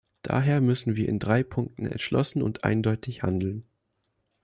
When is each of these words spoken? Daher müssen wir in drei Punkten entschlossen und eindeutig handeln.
Daher 0.23 0.61
müssen 0.61 0.95
wir 0.95 1.07
in 1.07 1.19
drei 1.19 1.43
Punkten 1.43 1.85
entschlossen 1.85 2.41
und 2.41 2.63
eindeutig 2.63 3.21
handeln. 3.21 3.67